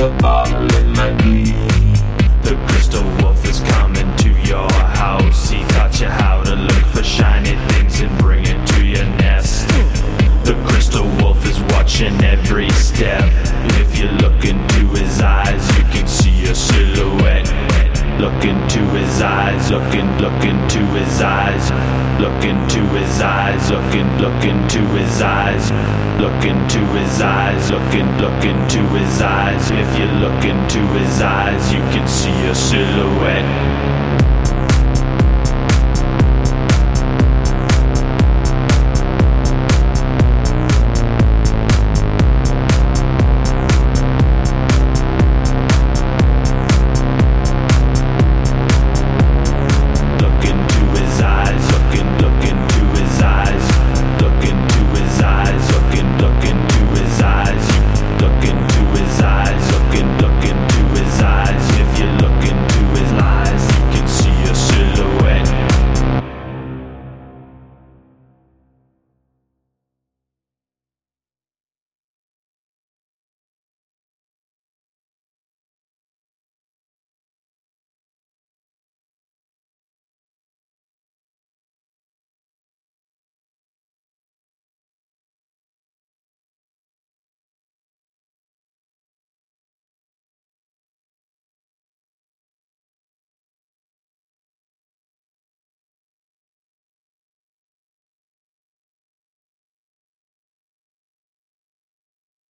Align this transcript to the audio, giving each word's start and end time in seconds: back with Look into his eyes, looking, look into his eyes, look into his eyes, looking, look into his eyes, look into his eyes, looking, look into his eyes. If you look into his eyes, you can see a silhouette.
back 0.00 0.12
with 0.12 0.39
Look 18.40 18.48
into 18.48 18.80
his 18.96 19.20
eyes, 19.20 19.70
looking, 19.70 20.16
look 20.16 20.44
into 20.44 20.78
his 20.96 21.20
eyes, 21.20 21.70
look 22.18 22.42
into 22.42 22.80
his 22.96 23.20
eyes, 23.20 23.70
looking, 23.70 24.16
look 24.16 24.42
into 24.44 24.80
his 24.96 25.20
eyes, 25.20 25.70
look 26.18 26.42
into 26.46 26.78
his 26.96 27.20
eyes, 27.20 27.70
looking, 27.70 28.08
look 28.16 28.42
into 28.42 28.80
his 28.96 29.20
eyes. 29.20 29.70
If 29.70 29.98
you 29.98 30.06
look 30.06 30.42
into 30.42 30.80
his 30.96 31.20
eyes, 31.20 31.70
you 31.70 31.80
can 31.92 32.08
see 32.08 32.46
a 32.46 32.54
silhouette. 32.54 33.59